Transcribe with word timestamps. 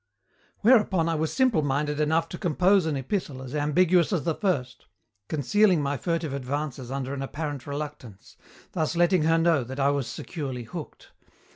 "Whereupon 0.61 1.07
I 1.07 1.13
was 1.13 1.31
simple 1.31 1.61
minded 1.61 1.99
enough 1.99 2.27
to 2.29 2.39
compose 2.39 2.87
an 2.87 2.97
epistle 2.97 3.39
as 3.43 3.53
ambiguous 3.53 4.11
as 4.11 4.23
the 4.23 4.33
first, 4.33 4.87
concealing 5.27 5.79
my 5.79 5.95
furtive 5.95 6.33
advances 6.33 6.89
under 6.89 7.13
an 7.13 7.21
apparent 7.21 7.67
reluctance, 7.67 8.35
thus 8.71 8.95
letting 8.95 9.21
her 9.25 9.37
know 9.37 9.63
that 9.63 9.79
I 9.79 9.91
was 9.91 10.07
securely 10.07 10.63
hooked. 10.63 11.11